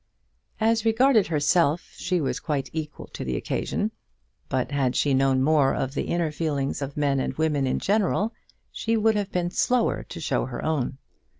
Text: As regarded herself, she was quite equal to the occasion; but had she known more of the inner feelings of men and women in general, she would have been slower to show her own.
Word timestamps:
As 0.59 0.83
regarded 0.83 1.27
herself, 1.27 1.93
she 1.95 2.19
was 2.19 2.39
quite 2.39 2.71
equal 2.73 3.05
to 3.13 3.23
the 3.23 3.35
occasion; 3.35 3.91
but 4.49 4.71
had 4.71 4.95
she 4.95 5.13
known 5.13 5.43
more 5.43 5.75
of 5.75 5.93
the 5.93 6.05
inner 6.05 6.31
feelings 6.31 6.81
of 6.81 6.97
men 6.97 7.19
and 7.19 7.35
women 7.35 7.67
in 7.67 7.77
general, 7.77 8.33
she 8.71 8.97
would 8.97 9.13
have 9.15 9.31
been 9.31 9.51
slower 9.51 10.01
to 10.01 10.19
show 10.19 10.45
her 10.47 10.65
own. 10.65 10.97